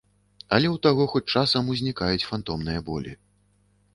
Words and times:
Але 0.55 0.67
ў 0.69 0.77
таго 0.85 1.03
хоць 1.11 1.31
часам 1.41 1.69
узнікаюць 1.75 2.27
фантомныя 2.31 2.79
болі. 2.91 3.11